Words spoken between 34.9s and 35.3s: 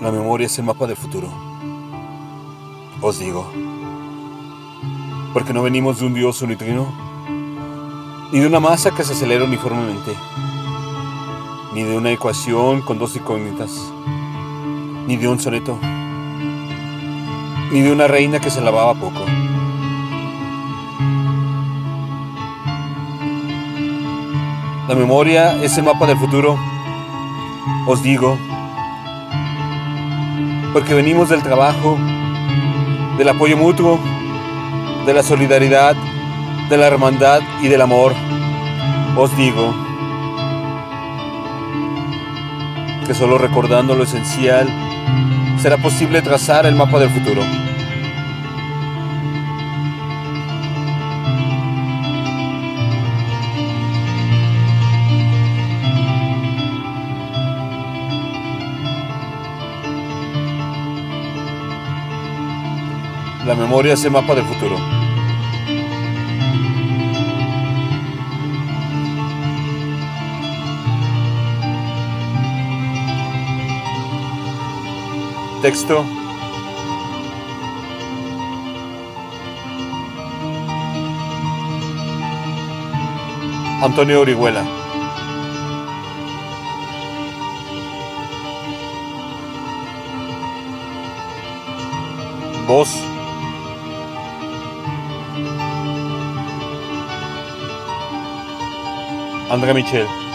de la